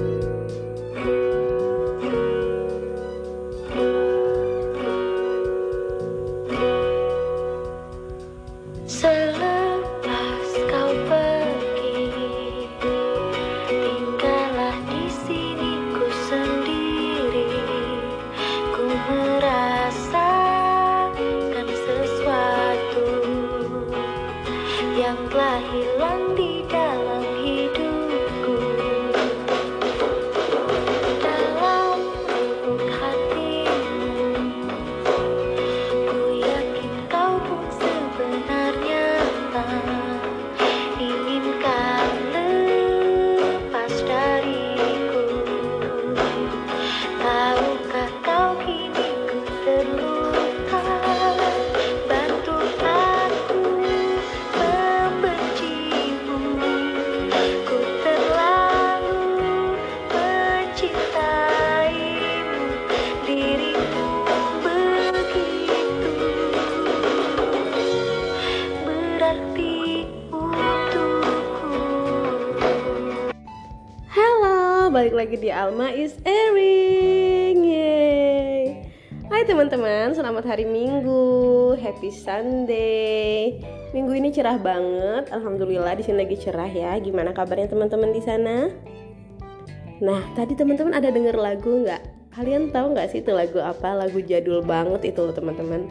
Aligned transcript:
Selepas 0.00 0.29
lagi 75.20 75.36
di 75.36 75.52
Alma 75.52 75.92
is 75.92 76.16
airing. 76.24 77.60
Yeay. 77.60 78.88
Hai 79.28 79.44
teman-teman, 79.44 80.16
selamat 80.16 80.48
hari 80.48 80.64
Minggu. 80.64 81.76
Happy 81.76 82.08
Sunday. 82.08 83.60
Minggu 83.92 84.16
ini 84.16 84.32
cerah 84.32 84.56
banget. 84.56 85.28
Alhamdulillah 85.28 85.92
di 85.92 86.08
sini 86.08 86.24
lagi 86.24 86.40
cerah 86.40 86.72
ya. 86.72 86.96
Gimana 87.04 87.36
kabarnya 87.36 87.68
teman-teman 87.68 88.16
di 88.16 88.22
sana? 88.24 88.72
Nah, 90.00 90.24
tadi 90.32 90.56
teman-teman 90.56 90.96
ada 90.96 91.12
denger 91.12 91.36
lagu 91.36 91.84
nggak? 91.84 92.32
Kalian 92.32 92.72
tahu 92.72 92.96
nggak 92.96 93.12
sih 93.12 93.20
itu 93.20 93.36
lagu 93.36 93.60
apa? 93.60 93.92
Lagu 93.92 94.24
jadul 94.24 94.64
banget 94.64 95.12
itu 95.12 95.20
loh 95.20 95.36
teman-teman. 95.36 95.84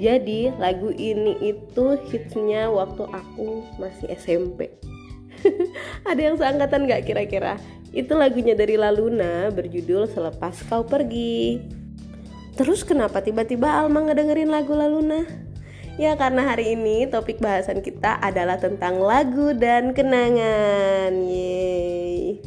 Jadi 0.00 0.56
lagu 0.56 0.88
ini 0.96 1.36
itu 1.44 2.00
hitsnya 2.08 2.72
waktu 2.72 3.04
aku 3.12 3.60
masih 3.76 4.08
SMP. 4.16 4.72
Ada 6.08 6.32
yang 6.32 6.40
seangkatan 6.40 6.88
nggak 6.88 7.04
kira-kira? 7.04 7.60
Itu 7.90 8.14
lagunya 8.14 8.54
dari 8.54 8.78
Laluna 8.78 9.50
berjudul 9.50 10.06
Selepas 10.06 10.62
Kau 10.70 10.86
Pergi. 10.86 11.58
Terus 12.54 12.86
kenapa 12.86 13.18
tiba-tiba 13.18 13.66
Alma 13.66 14.06
ngedengerin 14.06 14.50
lagu 14.50 14.78
Laluna? 14.78 15.26
Ya 15.98 16.14
karena 16.14 16.46
hari 16.46 16.78
ini 16.78 17.10
topik 17.10 17.42
bahasan 17.42 17.82
kita 17.82 18.22
adalah 18.22 18.62
tentang 18.62 19.02
lagu 19.02 19.52
dan 19.58 19.90
kenangan. 19.90 21.12
Yeay. 21.18 22.38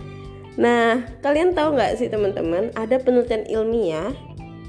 Nah, 0.55 1.03
kalian 1.19 1.52
tahu 1.52 1.75
nggak 1.75 1.97
sih 2.00 2.07
teman-teman, 2.07 2.72
ada 2.78 3.02
penelitian 3.02 3.44
ilmiah 3.50 4.13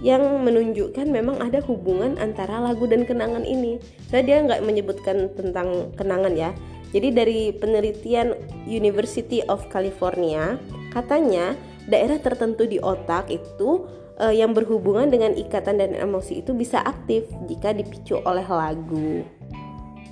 yang 0.05 0.21
menunjukkan 0.45 1.09
memang 1.09 1.41
ada 1.41 1.65
hubungan 1.65 2.19
antara 2.21 2.61
lagu 2.61 2.85
dan 2.85 3.09
kenangan 3.09 3.47
ini. 3.47 3.81
Saya 4.11 4.21
dia 4.27 4.43
nggak 4.43 4.65
menyebutkan 4.65 5.33
tentang 5.33 5.93
kenangan 5.97 6.35
ya. 6.37 6.51
Jadi 6.95 7.09
dari 7.11 7.51
penelitian 7.51 8.39
University 8.71 9.43
of 9.51 9.67
California, 9.67 10.63
katanya 10.95 11.59
daerah 11.91 12.23
tertentu 12.23 12.71
di 12.71 12.79
otak 12.79 13.35
itu 13.35 13.91
eh, 14.23 14.39
yang 14.39 14.55
berhubungan 14.55 15.11
dengan 15.11 15.35
ikatan 15.35 15.83
dan 15.83 15.91
emosi 15.99 16.47
itu 16.47 16.55
bisa 16.55 16.79
aktif 16.87 17.27
jika 17.51 17.75
dipicu 17.75 18.23
oleh 18.23 18.47
lagu. 18.47 19.27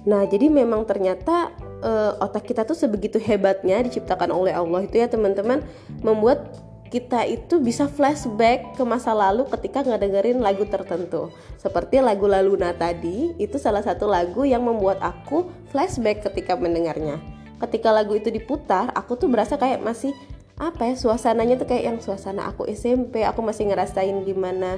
Nah, 0.02 0.26
jadi 0.26 0.50
memang 0.50 0.82
ternyata 0.82 1.54
eh, 1.86 2.12
otak 2.18 2.50
kita 2.50 2.66
tuh 2.66 2.74
sebegitu 2.74 3.22
hebatnya 3.22 3.86
diciptakan 3.86 4.34
oleh 4.34 4.50
Allah 4.50 4.82
itu 4.82 4.98
ya 4.98 5.06
teman-teman 5.06 5.62
membuat 6.02 6.50
kita 6.92 7.24
itu 7.24 7.56
bisa 7.56 7.88
flashback 7.88 8.76
ke 8.76 8.84
masa 8.84 9.16
lalu 9.16 9.48
ketika 9.48 9.80
ngedengerin 9.80 10.44
lagu 10.44 10.68
tertentu. 10.68 11.32
Seperti 11.56 12.04
lagu 12.04 12.28
Laluna 12.28 12.76
tadi, 12.76 13.32
itu 13.40 13.56
salah 13.56 13.80
satu 13.80 14.04
lagu 14.04 14.44
yang 14.44 14.60
membuat 14.60 15.00
aku 15.00 15.48
flashback 15.72 16.20
ketika 16.28 16.52
mendengarnya. 16.52 17.16
Ketika 17.56 17.88
lagu 17.88 18.12
itu 18.12 18.28
diputar, 18.28 18.92
aku 18.92 19.16
tuh 19.16 19.32
berasa 19.32 19.56
kayak 19.56 19.80
masih 19.80 20.12
apa 20.60 20.92
ya 20.92 20.94
suasananya 20.94 21.56
tuh 21.56 21.66
kayak 21.72 21.84
yang 21.88 21.98
suasana 22.04 22.52
aku 22.52 22.68
SMP, 22.68 23.24
aku 23.24 23.40
masih 23.40 23.72
ngerasain 23.72 24.28
gimana 24.28 24.76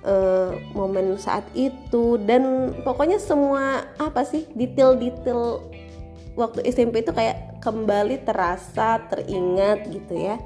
eh, 0.00 0.50
momen 0.72 1.20
saat 1.20 1.44
itu 1.52 2.16
dan 2.24 2.72
pokoknya 2.88 3.20
semua 3.20 3.84
apa 4.00 4.24
sih 4.24 4.48
detail-detail 4.56 5.60
waktu 6.40 6.64
SMP 6.72 7.04
itu 7.04 7.12
kayak 7.12 7.60
kembali 7.60 8.24
terasa, 8.24 9.04
teringat 9.12 9.92
gitu 9.92 10.16
ya. 10.16 10.40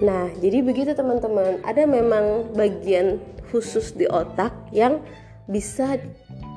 Nah, 0.00 0.32
jadi 0.40 0.64
begitu 0.64 0.96
teman-teman. 0.96 1.60
Ada 1.60 1.84
memang 1.84 2.56
bagian 2.56 3.20
khusus 3.52 3.92
di 3.92 4.08
otak 4.08 4.52
yang 4.72 5.04
bisa 5.44 6.00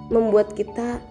membuat 0.07 0.55
kita 0.55 1.03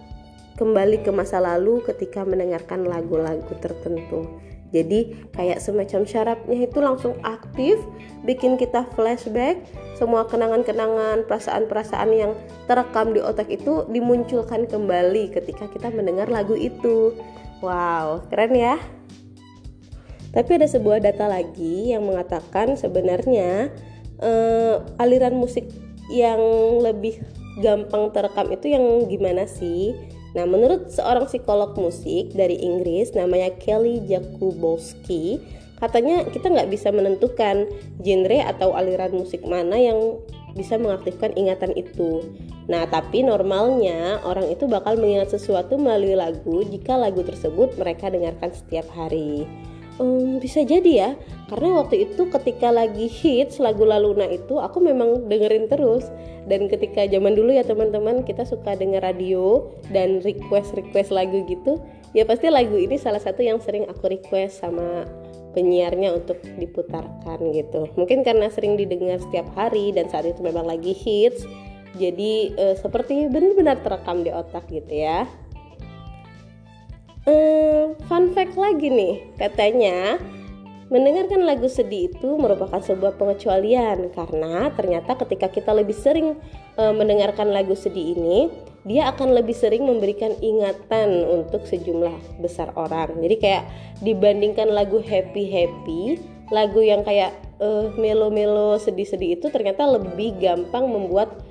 kembali 0.57 1.01
ke 1.01 1.09
masa 1.13 1.41
lalu 1.41 1.81
ketika 1.85 2.25
mendengarkan 2.25 2.85
lagu-lagu 2.85 3.53
tertentu. 3.61 4.41
Jadi 4.73 5.29
kayak 5.37 5.61
semacam 5.61 6.01
syarafnya 6.01 6.65
itu 6.65 6.81
langsung 6.81 7.13
aktif, 7.21 7.77
bikin 8.25 8.57
kita 8.57 8.89
flashback, 8.97 9.61
semua 10.01 10.25
kenangan-kenangan, 10.25 11.29
perasaan-perasaan 11.29 12.09
yang 12.09 12.33
terekam 12.65 13.13
di 13.13 13.21
otak 13.21 13.53
itu 13.53 13.85
dimunculkan 13.93 14.65
kembali 14.65 15.29
ketika 15.29 15.69
kita 15.69 15.93
mendengar 15.93 16.25
lagu 16.25 16.57
itu. 16.57 17.13
Wow, 17.61 18.25
keren 18.33 18.57
ya. 18.57 18.81
Tapi 20.33 20.49
ada 20.57 20.65
sebuah 20.65 20.99
data 21.05 21.29
lagi 21.29 21.93
yang 21.93 22.09
mengatakan 22.09 22.73
sebenarnya 22.73 23.69
eh, 24.17 24.75
aliran 24.97 25.37
musik 25.37 25.69
yang 26.09 26.41
lebih 26.81 27.21
gampang 27.61 28.09
terekam 28.09 28.49
itu 28.49 28.73
yang 28.73 29.05
gimana 29.05 29.45
sih? 29.45 29.93
Nah, 30.33 30.49
menurut 30.49 30.89
seorang 30.89 31.29
psikolog 31.29 31.77
musik 31.77 32.33
dari 32.33 32.57
Inggris 32.57 33.13
namanya 33.13 33.53
Kelly 33.61 34.01
Jakubowski, 34.09 35.37
katanya 35.77 36.25
kita 36.25 36.49
nggak 36.49 36.73
bisa 36.73 36.89
menentukan 36.89 37.69
genre 38.01 38.39
atau 38.41 38.73
aliran 38.73 39.13
musik 39.13 39.45
mana 39.45 39.77
yang 39.77 40.17
bisa 40.57 40.81
mengaktifkan 40.81 41.33
ingatan 41.37 41.77
itu. 41.77 42.25
Nah, 42.65 42.89
tapi 42.89 43.21
normalnya 43.21 44.25
orang 44.25 44.49
itu 44.49 44.65
bakal 44.65 44.97
mengingat 44.97 45.33
sesuatu 45.33 45.77
melalui 45.77 46.17
lagu 46.17 46.65
jika 46.65 46.97
lagu 46.97 47.21
tersebut 47.21 47.77
mereka 47.77 48.09
dengarkan 48.09 48.49
setiap 48.55 48.89
hari. 48.97 49.45
Um, 50.01 50.41
bisa 50.41 50.65
jadi 50.65 50.91
ya, 50.91 51.11
karena 51.53 51.85
waktu 51.85 52.09
itu 52.09 52.25
ketika 52.25 52.73
lagi 52.73 53.05
hits 53.05 53.61
lagu 53.61 53.85
Laluna 53.85 54.25
itu 54.25 54.57
aku 54.57 54.81
memang 54.81 55.29
dengerin 55.29 55.69
terus. 55.69 56.09
Dan 56.43 56.67
ketika 56.67 57.07
zaman 57.07 57.39
dulu 57.39 57.55
ya 57.55 57.63
teman-teman 57.63 58.27
kita 58.27 58.43
suka 58.43 58.75
denger 58.75 58.99
radio 58.99 59.71
dan 59.95 60.19
request 60.25 60.75
request 60.75 61.07
lagu 61.15 61.47
gitu 61.47 61.79
ya 62.11 62.27
pasti 62.27 62.47
lagu 62.51 62.77
ini 62.77 62.95
salah 62.99 63.19
satu 63.19 63.41
yang 63.41 63.63
sering 63.63 63.89
aku 63.89 64.11
request 64.11 64.61
sama 64.61 65.07
penyiarnya 65.53 66.13
untuk 66.17 66.41
diputarkan 66.57 67.53
gitu. 67.53 67.89
Mungkin 67.93 68.25
karena 68.25 68.49
sering 68.49 68.73
didengar 68.73 69.21
setiap 69.21 69.45
hari 69.53 69.93
dan 69.93 70.09
saat 70.09 70.25
itu 70.25 70.41
memang 70.41 70.65
lagi 70.65 70.93
hits. 70.93 71.45
Jadi 71.93 72.57
eh, 72.57 72.73
seperti 72.73 73.29
benar-benar 73.29 73.85
terekam 73.85 74.25
di 74.25 74.33
otak 74.33 74.65
gitu 74.73 74.89
ya. 74.89 75.29
Eh, 77.23 77.52
fun 78.07 78.35
fact 78.35 78.55
lagi 78.59 78.91
nih, 78.91 79.15
katanya 79.39 80.19
mendengarkan 80.91 81.41
lagu 81.47 81.65
sedih 81.65 82.11
itu 82.11 82.29
merupakan 82.37 82.77
sebuah 82.77 83.17
pengecualian 83.17 84.13
karena 84.13 84.69
ternyata 84.77 85.17
ketika 85.25 85.49
kita 85.49 85.73
lebih 85.73 85.95
sering 85.95 86.37
eh, 86.77 86.93
mendengarkan 86.93 87.49
lagu 87.49 87.73
sedih 87.73 88.13
ini, 88.13 88.51
dia 88.85 89.09
akan 89.09 89.33
lebih 89.33 89.55
sering 89.55 89.87
memberikan 89.87 90.35
ingatan 90.43 91.25
untuk 91.25 91.65
sejumlah 91.65 92.43
besar 92.43 92.69
orang. 92.77 93.17
Jadi 93.23 93.35
kayak 93.41 93.63
dibandingkan 94.05 94.69
lagu 94.69 95.01
happy 95.01 95.49
happy, 95.49 96.21
lagu 96.53 96.83
yang 96.83 97.01
kayak 97.01 97.33
eh, 97.57 97.89
melo-melo 97.97 98.77
sedih-sedih 98.77 99.41
itu 99.41 99.47
ternyata 99.49 99.87
lebih 99.87 100.37
gampang 100.37 100.85
membuat 100.85 101.41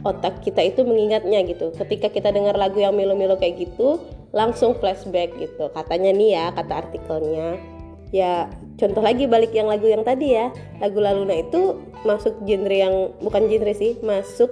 otak 0.00 0.40
kita 0.40 0.64
itu 0.64 0.80
mengingatnya 0.86 1.44
gitu. 1.44 1.74
Ketika 1.76 2.08
kita 2.08 2.32
dengar 2.32 2.56
lagu 2.56 2.80
yang 2.80 2.96
melo-melo 2.96 3.36
kayak 3.36 3.68
gitu, 3.68 4.00
langsung 4.30 4.78
flashback 4.78 5.34
gitu. 5.38 5.70
Katanya 5.74 6.10
nih 6.14 6.30
ya, 6.34 6.44
kata 6.54 6.74
artikelnya. 6.86 7.58
ya 8.10 8.50
contoh 8.74 9.06
lagi 9.06 9.30
balik 9.30 9.54
yang 9.54 9.70
lagu 9.70 9.86
yang 9.86 10.02
tadi 10.02 10.34
ya. 10.34 10.50
Lagu 10.82 10.98
Laluna 10.98 11.30
itu 11.38 11.78
masuk 12.02 12.42
genre 12.42 12.74
yang 12.74 13.14
bukan 13.22 13.46
genre 13.46 13.70
sih 13.70 13.94
masuk 14.02 14.50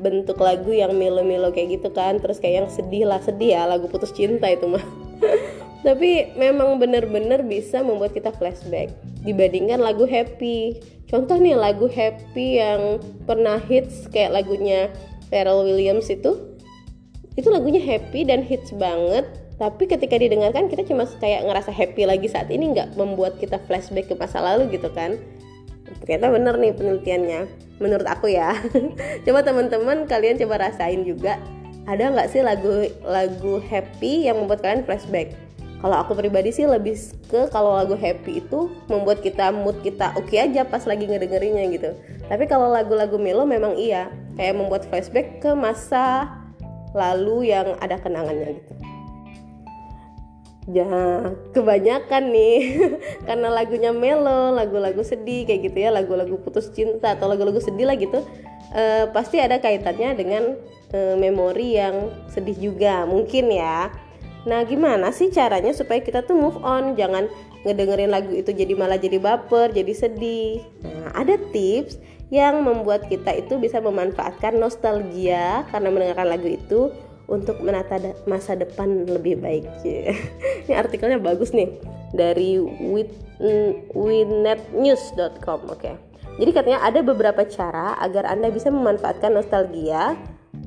bentuk 0.00 0.40
lagu 0.40 0.72
yang 0.72 0.96
melo-melo 0.96 1.52
kayak 1.52 1.80
gitu 1.80 1.92
kan. 1.92 2.16
Terus 2.16 2.40
kayak 2.40 2.64
yang 2.64 2.68
sedih 2.72 3.04
lah 3.04 3.20
sedih 3.20 3.52
ya 3.52 3.62
lagu 3.68 3.84
putus 3.92 4.16
cinta 4.16 4.48
itu 4.48 4.64
mah. 4.64 4.84
Tapi 5.86 6.34
memang 6.40 6.80
bener-bener 6.80 7.44
bisa 7.44 7.84
membuat 7.84 8.16
kita 8.16 8.32
flashback 8.32 8.90
dibandingkan 9.28 9.78
lagu 9.78 10.08
happy. 10.08 10.80
Contoh 11.06 11.36
nih 11.36 11.54
lagu 11.54 11.86
happy 11.86 12.58
yang 12.58 12.98
pernah 13.28 13.60
hits 13.60 14.08
kayak 14.08 14.40
lagunya 14.40 14.88
Pharrell 15.28 15.68
Williams 15.68 16.08
itu 16.08 16.55
itu 17.36 17.48
lagunya 17.52 17.80
happy 17.84 18.24
dan 18.24 18.40
hits 18.42 18.72
banget. 18.72 19.28
Tapi 19.56 19.88
ketika 19.88 20.20
didengarkan 20.20 20.68
kita 20.68 20.84
cuma 20.84 21.08
kayak 21.16 21.48
ngerasa 21.48 21.72
happy 21.72 22.04
lagi 22.04 22.28
saat 22.28 22.52
ini 22.52 22.76
nggak 22.76 22.96
membuat 22.96 23.40
kita 23.40 23.56
flashback 23.64 24.08
ke 24.08 24.14
masa 24.16 24.40
lalu 24.40 24.72
gitu 24.76 24.88
kan. 24.92 25.16
Ternyata 26.04 26.28
bener 26.32 26.54
nih 26.60 26.72
penelitiannya 26.76 27.40
menurut 27.80 28.04
aku 28.08 28.32
ya. 28.32 28.52
Coba 29.24 29.40
teman-teman 29.44 30.04
kalian 30.04 30.36
coba 30.36 30.68
rasain 30.68 31.04
juga 31.08 31.40
ada 31.86 32.10
nggak 32.10 32.28
sih 32.34 32.42
lagu 32.42 32.90
lagu 33.06 33.62
happy 33.62 34.28
yang 34.28 34.40
membuat 34.42 34.60
kalian 34.60 34.84
flashback? 34.84 35.32
Kalau 35.76 35.96
aku 36.02 36.16
pribadi 36.16 36.50
sih 36.50 36.64
lebih 36.64 36.96
ke 37.28 37.52
kalau 37.52 37.76
lagu 37.76 37.94
happy 37.94 38.40
itu 38.40 38.72
membuat 38.88 39.20
kita 39.20 39.52
mood 39.52 39.76
kita 39.84 40.16
oke 40.16 40.32
okay 40.32 40.48
aja 40.48 40.64
pas 40.64 40.82
lagi 40.88 41.04
ngedengerinnya 41.04 41.64
gitu. 41.72 41.90
Tapi 42.26 42.44
kalau 42.48 42.72
lagu-lagu 42.72 43.16
melo 43.20 43.44
memang 43.44 43.76
iya 43.76 44.08
kayak 44.36 44.56
membuat 44.56 44.88
flashback 44.88 45.38
ke 45.38 45.52
masa 45.52 46.26
lalu 46.96 47.52
yang 47.52 47.76
ada 47.78 48.00
kenangannya 48.00 48.56
gitu. 48.56 48.72
Ya 50.66 50.90
kebanyakan 51.54 52.34
nih 52.34 52.58
karena 53.28 53.48
lagunya 53.54 53.94
melo 53.94 54.50
lagu-lagu 54.50 54.98
sedih 55.06 55.46
kayak 55.46 55.70
gitu 55.70 55.78
ya 55.78 55.94
lagu-lagu 55.94 56.34
putus 56.42 56.74
cinta 56.74 57.14
atau 57.14 57.30
lagu-lagu 57.30 57.62
sedih 57.62 57.86
lah 57.86 57.94
gitu 57.94 58.26
e, 58.74 59.06
pasti 59.14 59.38
ada 59.38 59.62
kaitannya 59.62 60.18
dengan 60.18 60.58
e, 60.90 61.14
memori 61.14 61.78
yang 61.78 62.10
sedih 62.26 62.58
juga 62.58 63.06
mungkin 63.06 63.46
ya. 63.54 63.94
Nah 64.46 64.66
gimana 64.66 65.14
sih 65.14 65.30
caranya 65.30 65.70
supaya 65.70 66.02
kita 66.02 66.26
tuh 66.26 66.34
move 66.34 66.58
on? 66.66 66.98
Jangan 66.98 67.30
ngedengerin 67.62 68.10
lagu 68.10 68.34
itu 68.34 68.50
jadi 68.50 68.74
malah 68.74 68.98
jadi 68.98 69.22
baper 69.22 69.70
jadi 69.70 69.94
sedih. 69.94 70.66
Nah 70.82 71.14
ada 71.14 71.38
tips 71.54 72.02
yang 72.30 72.66
membuat 72.66 73.06
kita 73.06 73.30
itu 73.38 73.58
bisa 73.62 73.78
memanfaatkan 73.78 74.58
nostalgia 74.58 75.62
karena 75.70 75.88
mendengarkan 75.94 76.26
lagu 76.26 76.48
itu 76.50 76.90
untuk 77.26 77.58
menata 77.62 77.98
masa 78.26 78.54
depan 78.54 79.06
lebih 79.06 79.38
baik. 79.42 79.66
Ini 80.66 80.74
artikelnya 80.74 81.18
bagus 81.22 81.50
nih 81.54 81.70
dari 82.14 82.58
winetnews.com. 83.94 85.60
Oke. 85.70 85.78
Okay. 85.78 85.94
Jadi 86.36 86.50
katanya 86.52 86.84
ada 86.84 87.00
beberapa 87.00 87.42
cara 87.48 87.96
agar 87.96 88.28
Anda 88.28 88.52
bisa 88.52 88.68
memanfaatkan 88.68 89.32
nostalgia 89.32 90.14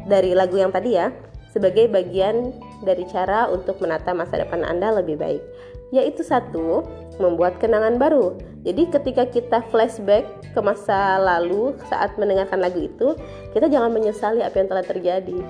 dari 0.10 0.34
lagu 0.34 0.58
yang 0.58 0.74
tadi 0.74 0.98
ya 0.98 1.14
sebagai 1.50 1.90
bagian 1.90 2.54
dari 2.86 3.06
cara 3.10 3.50
untuk 3.50 3.82
menata 3.82 4.14
masa 4.14 4.42
depan 4.42 4.66
Anda 4.66 4.94
lebih 5.02 5.18
baik. 5.22 5.42
Yaitu 5.90 6.22
satu, 6.22 6.86
membuat 7.18 7.58
kenangan 7.58 7.98
baru. 7.98 8.38
Jadi 8.60 8.92
ketika 8.92 9.24
kita 9.24 9.64
flashback 9.72 10.28
ke 10.52 10.60
masa 10.60 11.16
lalu 11.16 11.80
saat 11.88 12.20
mendengarkan 12.20 12.60
lagu 12.60 12.84
itu, 12.84 13.16
kita 13.56 13.72
jangan 13.72 13.88
menyesali 13.96 14.44
apa 14.44 14.56
yang 14.60 14.68
telah 14.68 14.86
terjadi. 14.86 15.38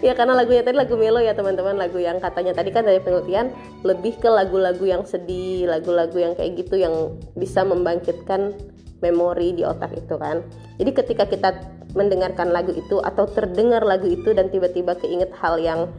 Ya 0.00 0.16
karena 0.16 0.32
lagunya 0.32 0.64
tadi 0.64 0.76
lagu 0.76 0.96
melo 0.96 1.20
ya 1.20 1.36
teman-teman, 1.36 1.76
lagu 1.76 2.00
yang 2.00 2.20
katanya 2.20 2.56
tadi 2.56 2.72
kan 2.72 2.88
dari 2.88 3.00
penelitian 3.04 3.52
lebih 3.84 4.16
ke 4.16 4.28
lagu-lagu 4.28 4.80
yang 4.84 5.04
sedih, 5.04 5.68
lagu-lagu 5.68 6.16
yang 6.16 6.32
kayak 6.36 6.56
gitu 6.56 6.80
yang 6.80 7.16
bisa 7.36 7.64
membangkitkan 7.64 8.56
memori 9.04 9.56
di 9.56 9.64
otak 9.64 9.92
itu 9.96 10.16
kan. 10.16 10.44
Jadi 10.80 10.90
ketika 10.96 11.24
kita 11.28 11.50
mendengarkan 11.92 12.52
lagu 12.52 12.72
itu 12.72 13.02
atau 13.02 13.28
terdengar 13.28 13.82
lagu 13.84 14.06
itu 14.08 14.30
dan 14.32 14.48
tiba-tiba 14.48 14.96
keinget 14.96 15.32
hal 15.36 15.60
yang 15.60 15.90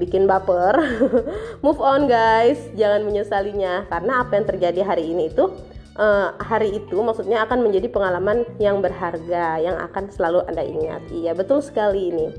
bikin 0.00 0.24
baper. 0.24 0.80
Move 1.64 1.80
on 1.84 2.08
guys. 2.08 2.56
Jangan 2.72 3.04
menyesalinya. 3.04 3.84
Karena 3.92 4.24
apa 4.24 4.40
yang 4.40 4.48
terjadi 4.48 4.80
hari 4.80 5.12
ini 5.12 5.28
itu 5.28 5.52
uh, 6.00 6.32
hari 6.40 6.80
itu 6.80 6.96
maksudnya 7.04 7.44
akan 7.44 7.60
menjadi 7.60 7.92
pengalaman 7.92 8.48
yang 8.56 8.80
berharga 8.80 9.60
yang 9.60 9.76
akan 9.76 10.08
selalu 10.08 10.40
anda 10.48 10.64
ingat. 10.64 11.04
Iya 11.12 11.36
betul 11.36 11.60
sekali 11.60 12.08
ini. 12.08 12.32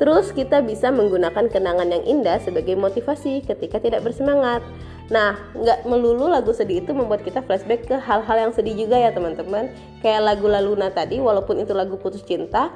Terus 0.00 0.32
kita 0.32 0.64
bisa 0.64 0.88
menggunakan 0.90 1.46
kenangan 1.52 1.86
yang 1.86 2.02
indah 2.02 2.40
sebagai 2.42 2.74
motivasi 2.74 3.44
ketika 3.44 3.78
tidak 3.78 4.02
bersemangat. 4.02 4.64
Nah, 5.10 5.34
nggak 5.56 5.88
melulu 5.88 6.30
lagu 6.30 6.54
sedih 6.54 6.84
itu 6.84 6.94
membuat 6.94 7.26
kita 7.26 7.42
flashback 7.42 7.90
ke 7.90 7.96
hal-hal 7.98 8.36
yang 8.48 8.52
sedih 8.54 8.86
juga 8.86 8.96
ya 9.00 9.10
teman-teman. 9.10 9.72
Kayak 9.98 10.22
lagu 10.22 10.46
Laluna 10.46 10.94
tadi, 10.94 11.18
walaupun 11.18 11.58
itu 11.58 11.74
lagu 11.74 11.98
putus 11.98 12.22
cinta, 12.22 12.70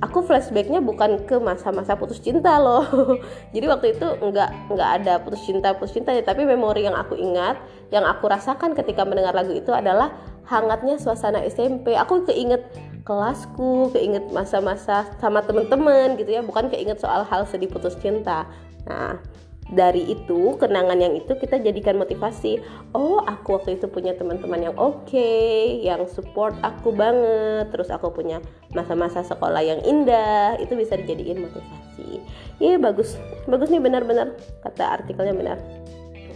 aku 0.00 0.24
flashbacknya 0.24 0.80
bukan 0.80 1.28
ke 1.28 1.36
masa-masa 1.36 1.92
putus 1.94 2.18
cinta 2.18 2.56
loh. 2.56 2.84
Jadi 3.54 3.66
waktu 3.68 3.86
itu 3.92 4.06
nggak 4.08 4.72
nggak 4.72 4.90
ada 5.02 5.20
putus 5.20 5.44
cinta 5.44 5.76
putus 5.76 5.92
cinta 5.92 6.16
ya, 6.16 6.24
tapi 6.24 6.48
memori 6.48 6.88
yang 6.88 6.96
aku 6.96 7.14
ingat, 7.14 7.60
yang 7.92 8.08
aku 8.08 8.24
rasakan 8.26 8.72
ketika 8.72 9.04
mendengar 9.04 9.36
lagu 9.36 9.52
itu 9.52 9.70
adalah 9.70 10.16
hangatnya 10.48 10.96
suasana 10.96 11.44
SMP. 11.44 11.92
Aku 11.94 12.24
keinget 12.24 12.66
kelasku, 13.06 13.94
keinget 13.94 14.26
masa-masa 14.34 15.06
sama 15.22 15.44
temen-temen 15.44 16.18
gitu 16.18 16.34
ya, 16.34 16.42
bukan 16.42 16.66
keinget 16.66 16.98
soal 16.98 17.22
hal 17.22 17.46
sedih 17.46 17.70
putus 17.70 17.94
cinta. 18.02 18.48
Nah, 18.86 19.18
dari 19.66 20.06
itu 20.06 20.54
kenangan 20.62 20.94
yang 21.02 21.18
itu 21.18 21.34
kita 21.34 21.58
jadikan 21.58 21.98
motivasi. 21.98 22.62
Oh 22.94 23.18
aku 23.26 23.58
waktu 23.58 23.74
itu 23.74 23.90
punya 23.90 24.14
teman-teman 24.14 24.70
yang 24.70 24.74
oke 24.78 25.10
okay, 25.10 25.82
yang 25.82 26.06
support 26.06 26.54
aku 26.62 26.94
banget. 26.94 27.74
Terus 27.74 27.90
aku 27.90 28.14
punya 28.14 28.38
masa-masa 28.70 29.26
sekolah 29.26 29.62
yang 29.66 29.82
indah. 29.82 30.54
Itu 30.62 30.78
bisa 30.78 30.94
dijadiin 30.94 31.42
motivasi. 31.42 32.22
Iya 32.62 32.78
bagus. 32.78 33.18
Bagus 33.50 33.66
nih 33.74 33.82
benar-benar 33.82 34.38
kata 34.62 35.02
artikelnya 35.02 35.34
benar. 35.34 35.58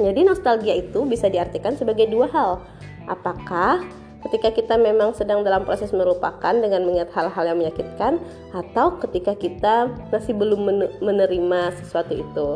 Jadi 0.01 0.21
nostalgia 0.27 0.75
itu 0.75 1.07
bisa 1.07 1.31
diartikan 1.31 1.79
sebagai 1.79 2.11
dua 2.11 2.27
hal. 2.35 2.65
Apakah 3.07 3.85
ketika 4.27 4.53
kita 4.53 4.75
memang 4.77 5.17
sedang 5.17 5.41
dalam 5.41 5.65
proses 5.65 5.93
melupakan 5.97 6.53
dengan 6.53 6.85
mengingat 6.85 7.09
hal-hal 7.17 7.53
yang 7.53 7.59
menyakitkan 7.61 8.21
atau 8.53 9.01
ketika 9.01 9.33
kita 9.33 9.89
masih 10.13 10.37
belum 10.37 10.67
menerima 11.01 11.61
sesuatu 11.81 12.13
itu. 12.13 12.49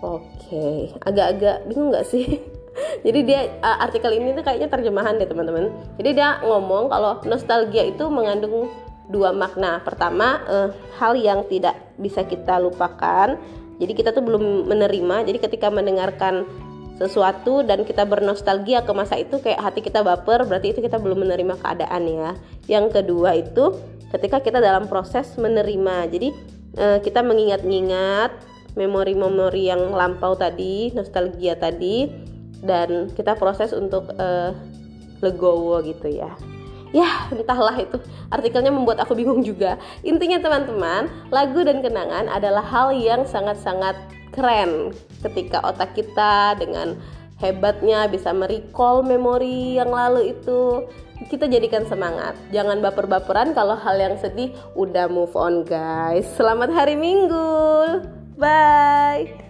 Oke, 0.00 0.96
agak-agak 1.04 1.68
bingung 1.68 1.92
nggak 1.92 2.08
sih? 2.08 2.40
Jadi 3.04 3.20
dia 3.28 3.40
artikel 3.60 4.16
ini 4.16 4.32
tuh 4.32 4.40
kayaknya 4.40 4.72
terjemahan 4.72 5.20
deh 5.20 5.28
teman-teman. 5.28 5.68
Jadi 6.00 6.10
dia 6.16 6.40
ngomong 6.40 6.88
kalau 6.88 7.20
nostalgia 7.28 7.84
itu 7.84 8.08
mengandung 8.08 8.72
dua 9.12 9.36
makna. 9.36 9.84
Pertama, 9.84 10.40
eh, 10.48 10.68
hal 10.96 11.12
yang 11.20 11.44
tidak 11.52 11.76
bisa 12.00 12.24
kita 12.24 12.56
lupakan. 12.56 13.36
Jadi 13.76 13.92
kita 13.92 14.16
tuh 14.16 14.24
belum 14.24 14.68
menerima. 14.72 15.28
Jadi 15.28 15.38
ketika 15.40 15.68
mendengarkan 15.68 16.48
sesuatu 17.00 17.64
dan 17.64 17.84
kita 17.88 18.04
bernostalgia 18.04 18.84
ke 18.84 18.92
masa 18.92 19.16
itu 19.16 19.40
kayak 19.40 19.56
hati 19.56 19.80
kita 19.80 20.04
baper 20.04 20.44
berarti 20.44 20.76
itu 20.76 20.84
kita 20.84 21.00
belum 21.00 21.24
menerima 21.24 21.56
keadaan 21.56 22.04
ya 22.04 22.36
yang 22.68 22.92
kedua 22.92 23.40
itu 23.40 23.72
ketika 24.12 24.44
kita 24.44 24.60
dalam 24.60 24.84
proses 24.84 25.32
menerima 25.40 26.12
jadi 26.12 26.28
eh, 26.76 26.98
kita 27.00 27.24
mengingat-ingat 27.24 28.49
memori-memori 28.78 29.70
yang 29.70 29.90
lampau 29.90 30.34
tadi 30.38 30.94
nostalgia 30.94 31.58
tadi 31.58 32.10
dan 32.60 33.10
kita 33.16 33.34
proses 33.34 33.72
untuk 33.72 34.12
eh, 34.16 34.52
legowo 35.24 35.80
gitu 35.84 36.08
ya. 36.10 36.32
Ya 36.90 37.30
entahlah 37.30 37.78
itu. 37.78 38.02
Artikelnya 38.34 38.74
membuat 38.74 38.98
aku 39.02 39.14
bingung 39.14 39.46
juga. 39.46 39.78
Intinya 40.02 40.42
teman-teman 40.42 41.06
lagu 41.30 41.62
dan 41.62 41.82
kenangan 41.82 42.26
adalah 42.26 42.66
hal 42.66 42.90
yang 42.90 43.22
sangat-sangat 43.26 43.94
keren 44.34 44.94
ketika 45.22 45.62
otak 45.62 45.94
kita 45.94 46.58
dengan 46.58 46.98
hebatnya 47.38 48.06
bisa 48.10 48.34
merecall 48.34 49.06
memori 49.06 49.78
yang 49.78 49.90
lalu 49.90 50.34
itu. 50.34 50.86
Kita 51.20 51.46
jadikan 51.46 51.84
semangat. 51.84 52.32
Jangan 52.48 52.80
baper-baperan 52.80 53.52
kalau 53.52 53.76
hal 53.76 54.00
yang 54.00 54.16
sedih 54.16 54.56
udah 54.72 55.06
move 55.06 55.36
on 55.36 55.68
guys. 55.68 56.24
Selamat 56.34 56.72
hari 56.72 56.96
minggu 56.96 58.19
bye 58.40 59.49